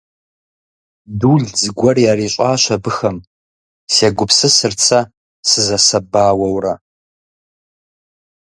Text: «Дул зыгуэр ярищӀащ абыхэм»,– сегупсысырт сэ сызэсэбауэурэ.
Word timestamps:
«Дул 1.19 1.41
зыгуэр 1.59 1.97
ярищӀащ 2.11 2.63
абыхэм»,– 2.75 3.17
сегупсысырт 3.93 4.79
сэ 4.87 4.99
сызэсэбауэурэ. 5.49 6.73